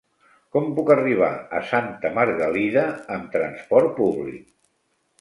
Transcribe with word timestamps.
Com 0.55 0.71
puc 0.79 0.89
arribar 0.95 1.29
a 1.59 1.61
Santa 1.73 2.13
Margalida 2.17 2.89
amb 3.19 3.31
transport 3.39 3.97
públic? 4.03 4.53